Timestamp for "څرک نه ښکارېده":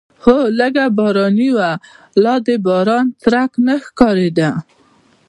3.21-4.49